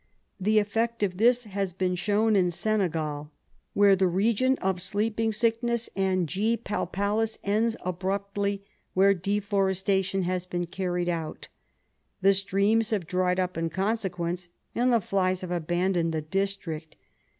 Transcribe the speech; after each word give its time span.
The 0.39 0.57
effect 0.57 1.03
of 1.03 1.17
this 1.17 1.43
has 1.43 1.73
been 1.73 1.93
shown 1.93 2.35
in 2.35 2.49
Senegal, 2.49 3.29
where 3.75 3.95
the 3.95 4.07
region 4.07 4.57
of 4.57 4.81
sleeping 4.81 5.31
sickness 5.31 5.91
and 5.95 6.27
G. 6.27 6.57
palpalis 6.57 7.37
ends 7.43 7.77
abruptly 7.85 8.63
where 8.95 9.13
deforestation 9.13 10.23
has 10.23 10.47
been 10.47 10.65
carried 10.65 11.07
out. 11.07 11.49
The 12.19 12.33
streams 12.33 12.89
have 12.89 13.05
dried 13.05 13.39
up 13.39 13.59
in 13.59 13.69
consequence, 13.69 14.49
and 14.73 14.91
the 14.91 15.01
flies 15.01 15.41
have 15.41 15.51
abandoned 15.51 16.15
the 16.15 16.21
district. 16.23 16.95